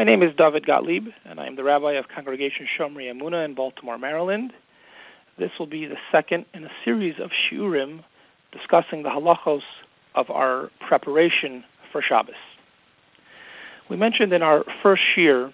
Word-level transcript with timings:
My 0.00 0.04
name 0.04 0.22
is 0.22 0.34
David 0.34 0.64
Gottlieb, 0.64 1.08
and 1.26 1.38
I 1.38 1.46
am 1.46 1.56
the 1.56 1.62
rabbi 1.62 1.92
of 1.92 2.08
Congregation 2.08 2.66
Shomrei 2.66 3.12
Emunah 3.12 3.44
in 3.44 3.52
Baltimore, 3.52 3.98
Maryland. 3.98 4.50
This 5.38 5.50
will 5.58 5.66
be 5.66 5.84
the 5.84 5.98
second 6.10 6.46
in 6.54 6.64
a 6.64 6.70
series 6.86 7.16
of 7.20 7.30
shiurim 7.32 8.02
discussing 8.50 9.02
the 9.02 9.10
halachos 9.10 9.60
of 10.14 10.30
our 10.30 10.70
preparation 10.88 11.64
for 11.92 12.00
Shabbos. 12.00 12.34
We 13.90 13.98
mentioned 13.98 14.32
in 14.32 14.42
our 14.42 14.64
first 14.82 15.02
shiur 15.14 15.52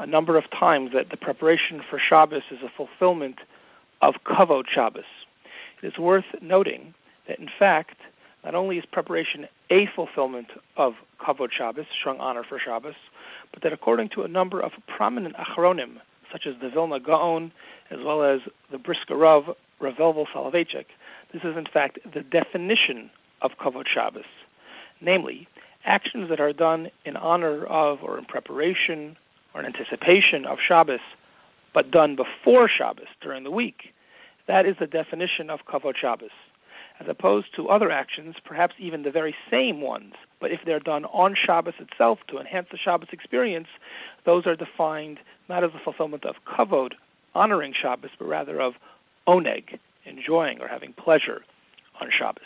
a 0.00 0.06
number 0.06 0.36
of 0.36 0.50
times 0.50 0.90
that 0.92 1.10
the 1.10 1.16
preparation 1.16 1.80
for 1.88 2.00
Shabbos 2.00 2.42
is 2.50 2.58
a 2.64 2.72
fulfillment 2.76 3.38
of 4.02 4.16
Kavod 4.26 4.64
Shabbos. 4.68 5.04
It 5.80 5.86
is 5.86 5.98
worth 5.98 6.26
noting 6.42 6.94
that, 7.28 7.38
in 7.38 7.48
fact, 7.60 7.98
not 8.42 8.56
only 8.56 8.76
is 8.76 8.84
preparation 8.90 9.46
a 9.70 9.86
fulfillment 9.94 10.48
of 10.76 10.94
Kavod 11.24 11.50
Shabbos, 11.52 11.86
showing 12.02 12.20
honor 12.20 12.44
for 12.46 12.58
Shabbos, 12.58 12.94
but 13.52 13.62
that 13.62 13.72
according 13.72 14.10
to 14.10 14.22
a 14.22 14.28
number 14.28 14.60
of 14.60 14.72
prominent 14.86 15.36
Achronim, 15.36 15.96
such 16.30 16.46
as 16.46 16.54
the 16.60 16.68
Vilna 16.68 17.00
Gaon, 17.00 17.52
as 17.90 17.98
well 18.04 18.22
as 18.22 18.40
the 18.70 18.78
Brisker 18.78 19.16
Rav, 19.16 19.44
Ravelvel 19.80 20.26
Soloveitchik, 20.34 20.86
this 21.32 21.42
is 21.42 21.56
in 21.56 21.66
fact 21.66 21.98
the 22.12 22.22
definition 22.22 23.10
of 23.42 23.52
Kavod 23.58 23.86
Shabbos, 23.86 24.24
namely, 25.00 25.48
actions 25.84 26.28
that 26.28 26.40
are 26.40 26.52
done 26.52 26.90
in 27.04 27.16
honor 27.16 27.64
of 27.64 28.02
or 28.02 28.18
in 28.18 28.24
preparation 28.24 29.16
or 29.54 29.60
in 29.60 29.66
anticipation 29.66 30.44
of 30.46 30.58
Shabbos, 30.66 31.00
but 31.72 31.90
done 31.90 32.16
before 32.16 32.68
Shabbos 32.68 33.08
during 33.20 33.44
the 33.44 33.50
week. 33.50 33.92
That 34.46 34.66
is 34.66 34.76
the 34.78 34.86
definition 34.86 35.50
of 35.50 35.60
Kavod 35.66 35.96
Shabbos 35.96 36.30
as 37.00 37.08
opposed 37.08 37.48
to 37.56 37.68
other 37.68 37.90
actions, 37.90 38.36
perhaps 38.44 38.74
even 38.78 39.02
the 39.02 39.10
very 39.10 39.34
same 39.50 39.80
ones, 39.80 40.14
but 40.40 40.52
if 40.52 40.60
they're 40.64 40.80
done 40.80 41.04
on 41.06 41.34
Shabbos 41.34 41.74
itself 41.78 42.20
to 42.28 42.38
enhance 42.38 42.68
the 42.70 42.78
Shabbos 42.78 43.08
experience, 43.12 43.68
those 44.24 44.46
are 44.46 44.54
defined 44.54 45.18
not 45.48 45.64
as 45.64 45.70
a 45.74 45.80
fulfillment 45.82 46.24
of 46.24 46.36
kavod, 46.46 46.92
honoring 47.34 47.72
Shabbos, 47.72 48.10
but 48.18 48.28
rather 48.28 48.60
of 48.60 48.74
oneg, 49.26 49.78
enjoying 50.04 50.60
or 50.60 50.68
having 50.68 50.92
pleasure 50.92 51.42
on 52.00 52.10
Shabbos. 52.10 52.42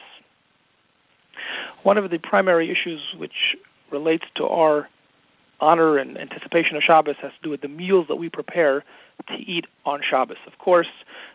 One 1.83 1.99
of 1.99 2.11
the 2.11 2.19
primary 2.19 2.71
issues 2.71 3.01
which 3.17 3.57
relates 3.91 4.25
to 4.37 4.47
our 4.47 4.89
honor 5.61 5.99
and 5.99 6.19
anticipation 6.19 6.77
of 6.77 6.83
Shabbos 6.83 7.17
has 7.21 7.33
to 7.33 7.43
do 7.43 7.51
with 7.51 7.61
the 7.61 7.69
meals 7.69 8.07
that 8.09 8.17
we 8.17 8.29
prepare 8.29 8.85
to 9.29 9.35
eat 9.35 9.67
on 9.85 10.01
Shabbos. 10.09 10.37
Of 10.47 10.59
course, 10.59 10.87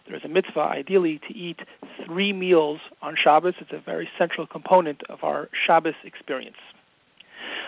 there 0.08 0.16
is 0.16 0.24
a 0.24 0.28
mitzvah, 0.28 0.62
ideally, 0.62 1.20
to 1.28 1.36
eat 1.36 1.60
three 2.06 2.32
meals 2.32 2.80
on 3.02 3.16
Shabbos. 3.16 3.56
It's 3.60 3.72
a 3.72 3.80
very 3.80 4.10
central 4.18 4.48
component 4.48 5.02
of 5.10 5.24
our 5.24 5.50
Shabbos 5.66 5.96
experience. 6.04 6.58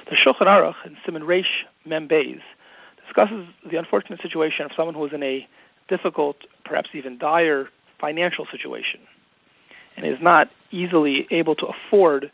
The 0.09 0.15
Shulchan 0.15 0.47
Aruch 0.47 0.75
in 0.85 0.95
Siman 1.05 1.23
Reish 1.23 1.65
Mem 1.85 2.07
Beis 2.07 2.41
discusses 3.05 3.47
the 3.69 3.77
unfortunate 3.77 4.21
situation 4.21 4.65
of 4.65 4.71
someone 4.75 4.95
who 4.95 5.05
is 5.05 5.13
in 5.13 5.23
a 5.23 5.47
difficult, 5.87 6.37
perhaps 6.63 6.89
even 6.93 7.17
dire, 7.17 7.67
financial 7.99 8.45
situation 8.51 9.01
and 9.97 10.05
is 10.05 10.17
not 10.21 10.49
easily 10.71 11.27
able 11.31 11.55
to 11.55 11.67
afford 11.67 12.31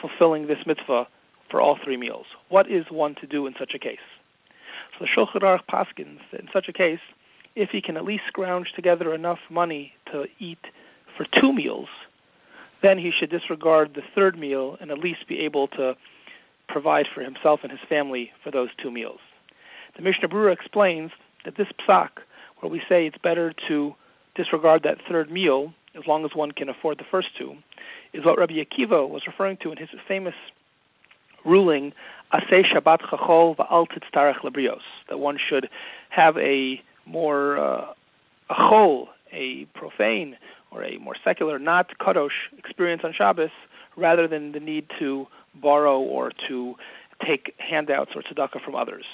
fulfilling 0.00 0.46
this 0.46 0.58
mitzvah 0.66 1.06
for 1.50 1.60
all 1.60 1.78
three 1.82 1.96
meals. 1.96 2.26
What 2.48 2.70
is 2.70 2.86
one 2.90 3.14
to 3.16 3.26
do 3.26 3.46
in 3.46 3.54
such 3.58 3.74
a 3.74 3.78
case? 3.78 3.98
So 4.98 5.04
the 5.04 5.10
Shulchan 5.10 5.42
Aruch 5.42 5.66
paskins 5.70 6.20
that 6.32 6.40
in 6.40 6.48
such 6.52 6.68
a 6.68 6.72
case, 6.72 7.00
if 7.54 7.70
he 7.70 7.80
can 7.80 7.96
at 7.96 8.04
least 8.04 8.24
scrounge 8.28 8.72
together 8.74 9.14
enough 9.14 9.38
money 9.50 9.92
to 10.12 10.26
eat 10.38 10.64
for 11.16 11.26
two 11.40 11.52
meals, 11.52 11.88
then 12.82 12.98
he 12.98 13.10
should 13.10 13.30
disregard 13.30 13.94
the 13.94 14.02
third 14.14 14.38
meal 14.38 14.76
and 14.80 14.90
at 14.90 14.98
least 14.98 15.26
be 15.28 15.40
able 15.40 15.68
to 15.68 15.96
provide 16.68 17.08
for 17.12 17.22
himself 17.22 17.60
and 17.62 17.72
his 17.72 17.80
family 17.88 18.30
for 18.44 18.50
those 18.50 18.68
two 18.80 18.90
meals. 18.90 19.20
The 19.96 20.02
Mishnah 20.02 20.28
Berurah 20.28 20.52
explains 20.52 21.10
that 21.44 21.56
this 21.56 21.68
psak, 21.86 22.10
where 22.60 22.70
we 22.70 22.80
say 22.88 23.06
it's 23.06 23.18
better 23.18 23.52
to 23.66 23.94
disregard 24.34 24.84
that 24.84 24.98
third 25.08 25.30
meal 25.30 25.72
as 25.96 26.06
long 26.06 26.24
as 26.24 26.30
one 26.34 26.52
can 26.52 26.68
afford 26.68 26.98
the 26.98 27.04
first 27.10 27.28
two, 27.36 27.56
is 28.12 28.24
what 28.24 28.38
Rabbi 28.38 28.54
Akiva 28.54 29.08
was 29.08 29.26
referring 29.26 29.56
to 29.58 29.72
in 29.72 29.78
his 29.78 29.88
famous 30.06 30.34
ruling 31.48 31.92
Asay 32.32 32.64
Shabbat 32.64 33.00
Chachol 33.02 33.56
Va'al 33.56 33.86
Titztarech 33.88 34.40
Lebrios, 34.40 34.80
that 35.08 35.18
one 35.18 35.38
should 35.38 35.68
have 36.10 36.36
a 36.36 36.82
more 37.06 37.58
uh, 37.58 37.92
a 38.50 38.54
chol, 38.54 39.08
a 39.32 39.64
profane 39.74 40.36
or 40.70 40.84
a 40.84 40.98
more 40.98 41.16
secular, 41.24 41.58
not 41.58 41.90
kadosh 41.98 42.30
experience 42.58 43.02
on 43.04 43.12
Shabbos, 43.12 43.50
rather 43.96 44.28
than 44.28 44.52
the 44.52 44.60
need 44.60 44.86
to 44.98 45.26
borrow 45.54 45.98
or 45.98 46.32
to 46.48 46.76
take 47.24 47.54
handouts 47.58 48.12
or 48.14 48.22
tzedakah 48.22 48.62
from 48.62 48.74
others. 48.74 49.04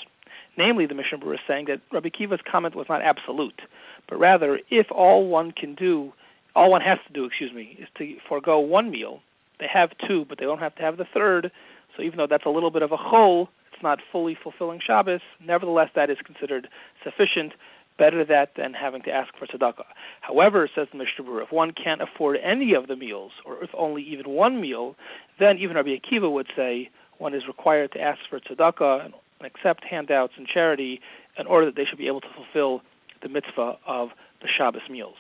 Namely, 0.57 0.87
the 0.87 0.95
Mishnah 0.95 1.19
Berurah 1.19 1.35
is 1.35 1.41
saying 1.49 1.67
that 1.67 1.81
Rabbi 1.93 2.11
Kiva's 2.11 2.41
comment 2.51 2.75
was 2.75 2.87
not 2.89 3.03
absolute, 3.03 3.63
but 4.09 4.19
rather, 4.19 4.61
if 4.71 4.91
all 4.91 5.27
one 5.27 5.53
can 5.53 5.75
do, 5.75 6.13
all 6.55 6.71
one 6.71 6.81
has 6.81 6.99
to 7.07 7.13
do, 7.13 7.25
excuse 7.25 7.53
me, 7.53 7.77
is 7.81 7.89
to 7.99 8.17
forego 8.29 8.59
one 8.59 8.91
meal. 8.91 9.21
They 9.65 9.71
have 9.73 9.93
two, 10.07 10.27
but 10.29 10.39
they 10.39 10.45
don't 10.45 10.59
have 10.59 10.75
to 10.75 10.83
have 10.83 10.99
the 10.99 11.07
third. 11.15 11.51
So 11.97 12.03
even 12.03 12.19
though 12.19 12.27
that's 12.27 12.45
a 12.45 12.51
little 12.51 12.71
bit 12.71 12.83
of 12.83 12.93
a 12.93 12.99
chol, 12.99 13.49
it's 13.73 13.83
not 13.83 13.99
fully 14.13 14.37
fulfilling 14.43 14.79
Shabbos. 14.79 15.23
Nevertheless, 15.41 15.89
that 15.95 16.11
is 16.11 16.19
considered 16.23 16.69
sufficient. 17.03 17.55
Better 17.97 18.27
that 18.27 18.51
than 18.59 18.75
having 18.75 19.01
to 19.05 19.11
ask 19.11 19.33
for 19.39 19.47
tzedakah. 19.47 19.87
However, 20.21 20.69
says 20.75 20.89
the 20.93 20.99
Mishnah 20.99 21.25
Berurah, 21.25 21.45
if 21.45 21.53
one 21.53 21.73
can't 21.73 22.03
afford 22.03 22.37
any 22.43 22.75
of 22.75 22.89
the 22.89 22.97
meals, 22.97 23.33
or 23.47 23.65
if 23.65 23.71
only 23.73 24.03
even 24.03 24.29
one 24.29 24.61
meal, 24.61 24.97
then 25.39 25.57
even 25.57 25.77
Rabbi 25.77 25.97
Akiva 25.97 26.31
would 26.31 26.49
say 26.55 26.91
one 27.17 27.33
is 27.33 27.47
required 27.47 27.93
to 27.93 28.01
ask 28.03 28.21
for 28.29 28.41
tzedakah 28.41 29.07
and 29.07 29.15
accept 29.41 29.83
handouts 29.85 30.35
and 30.37 30.47
charity 30.47 31.01
in 31.39 31.47
order 31.47 31.65
that 31.65 31.77
they 31.77 31.87
should 31.87 31.97
be 31.97 32.09
able 32.09 32.21
to 32.21 32.29
fulfill 32.37 32.83
the 33.23 33.31
mitzvah 33.31 33.79
of 33.87 34.11
the 34.43 34.49
Shabbos 34.49 34.83
meals. 34.91 35.17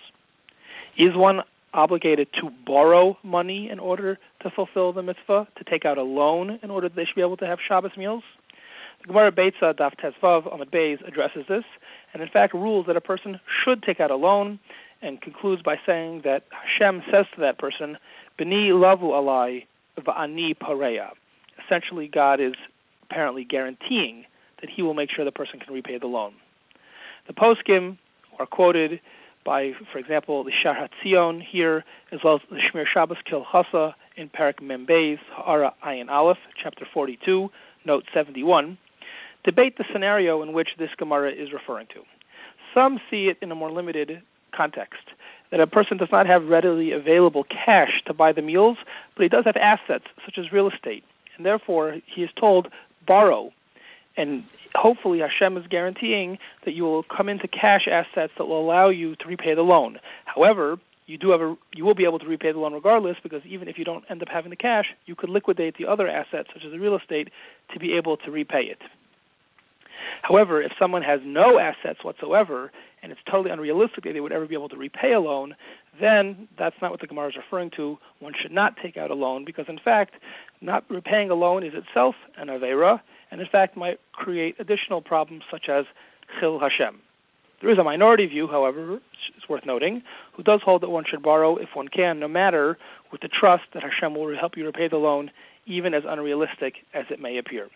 Is 0.98 1.16
one 1.16 1.44
obligated 1.74 2.28
to 2.40 2.50
borrow 2.66 3.18
money 3.22 3.68
in 3.68 3.78
order 3.78 4.18
to 4.40 4.50
fulfill 4.50 4.92
the 4.92 5.02
mitzvah, 5.02 5.46
to 5.56 5.64
take 5.64 5.84
out 5.84 5.98
a 5.98 6.02
loan 6.02 6.58
in 6.62 6.70
order 6.70 6.88
that 6.88 6.96
they 6.96 7.04
should 7.04 7.16
be 7.16 7.20
able 7.20 7.36
to 7.36 7.46
have 7.46 7.58
Shabbos 7.60 7.96
meals? 7.96 8.22
The 9.02 9.08
Gemara 9.08 9.32
Beitza 9.32 9.74
Daf 9.74 9.96
Tes 10.00 10.14
Vav 10.22 10.50
Amud 10.50 10.70
Beis 10.70 11.06
addresses 11.06 11.44
this, 11.48 11.64
and 12.12 12.22
in 12.22 12.28
fact 12.28 12.54
rules 12.54 12.86
that 12.86 12.96
a 12.96 13.00
person 13.00 13.38
should 13.62 13.82
take 13.82 14.00
out 14.00 14.10
a 14.10 14.16
loan, 14.16 14.58
and 15.02 15.20
concludes 15.20 15.60
by 15.62 15.78
saying 15.84 16.22
that 16.24 16.44
Hashem 16.50 17.02
says 17.10 17.26
to 17.34 17.40
that 17.40 17.58
person, 17.58 17.98
"B'ni 18.38 18.70
lavu 18.70 19.10
alai 19.10 19.66
va'ani 19.98 20.56
pareya." 20.56 21.10
Essentially, 21.62 22.08
God 22.08 22.40
is 22.40 22.54
apparently 23.02 23.44
guaranteeing 23.44 24.24
that 24.60 24.70
He 24.70 24.80
will 24.80 24.94
make 24.94 25.10
sure 25.10 25.24
the 25.24 25.32
person 25.32 25.60
can 25.60 25.74
repay 25.74 25.98
the 25.98 26.06
loan. 26.06 26.34
The 27.26 27.34
poskim 27.34 27.98
are 28.38 28.46
quoted 28.46 29.00
by, 29.44 29.72
for 29.92 29.98
example, 29.98 30.44
the 30.44 30.50
Shar 30.50 30.74
Hatzion 30.74 31.42
here, 31.42 31.84
as 32.12 32.20
well 32.24 32.36
as 32.36 32.40
the 32.50 32.56
Shmiras 32.56 32.86
Shabbos 32.86 33.18
Kehilchasa 33.26 33.94
in 34.16 34.28
Perek 34.28 34.62
Mem 34.62 34.86
Beis, 34.86 35.18
Ha'ara 35.32 35.74
Ayin 35.84 36.08
Aleph, 36.08 36.38
chapter 36.60 36.86
42, 36.92 37.50
note 37.84 38.04
71, 38.12 38.78
debate 39.44 39.76
the 39.76 39.84
scenario 39.92 40.42
in 40.42 40.52
which 40.52 40.70
this 40.78 40.90
Gemara 40.96 41.30
is 41.30 41.52
referring 41.52 41.86
to. 41.88 42.00
Some 42.72 43.00
see 43.10 43.28
it 43.28 43.38
in 43.42 43.52
a 43.52 43.54
more 43.54 43.70
limited 43.70 44.22
context, 44.52 45.02
that 45.50 45.60
a 45.60 45.66
person 45.66 45.96
does 45.96 46.08
not 46.10 46.26
have 46.26 46.48
readily 46.48 46.92
available 46.92 47.44
cash 47.44 48.02
to 48.06 48.14
buy 48.14 48.32
the 48.32 48.42
meals, 48.42 48.78
but 49.14 49.22
he 49.22 49.28
does 49.28 49.44
have 49.44 49.56
assets, 49.56 50.06
such 50.24 50.38
as 50.38 50.52
real 50.52 50.68
estate, 50.68 51.04
and 51.36 51.44
therefore 51.44 51.96
he 52.06 52.22
is 52.22 52.30
told, 52.36 52.68
borrow, 53.06 53.52
and 54.16 54.44
hopefully 54.74 55.20
Hashem 55.20 55.56
is 55.56 55.66
guaranteeing 55.68 56.38
that 56.64 56.74
you 56.74 56.84
will 56.84 57.02
come 57.02 57.28
into 57.28 57.48
cash 57.48 57.88
assets 57.88 58.32
that 58.38 58.46
will 58.46 58.60
allow 58.60 58.88
you 58.88 59.16
to 59.16 59.26
repay 59.26 59.54
the 59.54 59.62
loan. 59.62 59.98
However, 60.24 60.78
you 61.06 61.18
do 61.18 61.30
have 61.30 61.40
a 61.40 61.56
you 61.74 61.84
will 61.84 61.94
be 61.94 62.04
able 62.04 62.18
to 62.18 62.26
repay 62.26 62.52
the 62.52 62.58
loan 62.58 62.72
regardless 62.72 63.18
because 63.22 63.42
even 63.44 63.68
if 63.68 63.78
you 63.78 63.84
don't 63.84 64.04
end 64.08 64.22
up 64.22 64.28
having 64.28 64.50
the 64.50 64.56
cash, 64.56 64.94
you 65.06 65.14
could 65.14 65.30
liquidate 65.30 65.76
the 65.76 65.86
other 65.86 66.08
assets 66.08 66.48
such 66.52 66.64
as 66.64 66.72
the 66.72 66.78
real 66.78 66.96
estate 66.96 67.30
to 67.72 67.78
be 67.78 67.92
able 67.92 68.16
to 68.16 68.30
repay 68.30 68.62
it. 68.62 68.80
However, 70.22 70.62
if 70.62 70.72
someone 70.78 71.02
has 71.02 71.20
no 71.24 71.58
assets 71.58 72.02
whatsoever 72.02 72.72
and 73.02 73.12
it's 73.12 73.20
totally 73.30 73.50
unrealistic 73.50 74.04
that 74.04 74.12
they 74.14 74.20
would 74.20 74.32
ever 74.32 74.46
be 74.46 74.54
able 74.54 74.68
to 74.70 74.76
repay 74.76 75.12
a 75.12 75.20
loan, 75.20 75.54
then 76.00 76.48
that's 76.58 76.76
not 76.80 76.90
what 76.90 77.00
the 77.00 77.06
Gemara 77.06 77.28
is 77.28 77.36
referring 77.36 77.70
to. 77.72 77.98
One 78.20 78.32
should 78.36 78.52
not 78.52 78.76
take 78.82 78.96
out 78.96 79.10
a 79.10 79.14
loan 79.14 79.44
because, 79.44 79.66
in 79.68 79.78
fact, 79.78 80.14
not 80.60 80.84
repaying 80.88 81.30
a 81.30 81.34
loan 81.34 81.62
is 81.62 81.74
itself 81.74 82.14
an 82.36 82.48
avera, 82.48 83.00
and 83.30 83.40
in 83.40 83.46
fact 83.46 83.76
might 83.76 84.00
create 84.12 84.56
additional 84.58 85.02
problems 85.02 85.42
such 85.50 85.68
as 85.68 85.84
chillul 86.40 86.60
Hashem. 86.60 87.00
There 87.60 87.70
is 87.70 87.78
a 87.78 87.84
minority 87.84 88.26
view, 88.26 88.46
however, 88.46 89.00
it's 89.36 89.48
worth 89.48 89.64
noting, 89.64 90.02
who 90.34 90.42
does 90.42 90.60
hold 90.62 90.82
that 90.82 90.90
one 90.90 91.04
should 91.06 91.22
borrow 91.22 91.56
if 91.56 91.70
one 91.74 91.88
can, 91.88 92.18
no 92.20 92.28
matter 92.28 92.76
with 93.10 93.20
the 93.22 93.28
trust 93.28 93.64
that 93.72 93.82
Hashem 93.82 94.14
will 94.14 94.36
help 94.36 94.56
you 94.56 94.66
repay 94.66 94.88
the 94.88 94.96
loan, 94.96 95.30
even 95.66 95.94
as 95.94 96.02
unrealistic 96.06 96.74
as 96.92 97.06
it 97.10 97.20
may 97.20 97.38
appear. 97.38 97.68